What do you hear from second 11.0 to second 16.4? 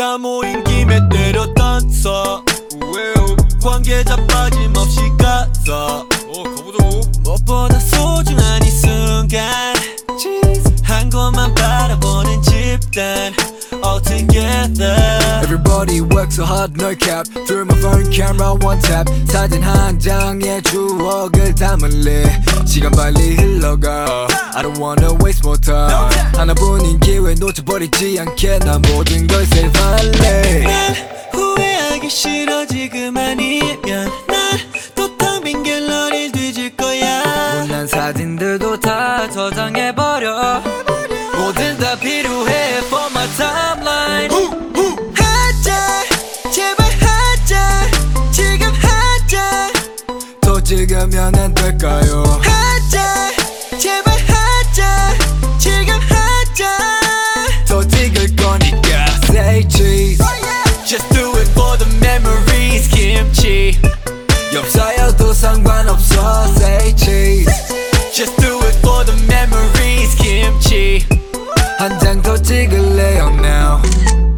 곳만 바라보는 집단 all together Everybody works